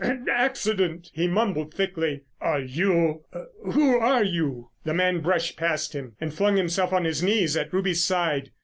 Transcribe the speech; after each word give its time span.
"An 0.03 0.25
accident!" 0.31 1.11
he 1.13 1.27
mumbled 1.27 1.75
thickly. 1.75 2.21
"Are 2.41 2.59
you—who 2.59 3.99
are 3.99 4.23
you?" 4.23 4.69
The 4.83 4.95
man 4.95 5.19
brushed 5.19 5.57
past 5.57 5.93
him 5.93 6.15
and 6.19 6.33
flung 6.33 6.57
himself 6.57 6.91
on 6.91 7.03
his 7.05 7.21
knees 7.21 7.55
at 7.55 7.71
Ruby's 7.71 8.03
side. 8.03 8.49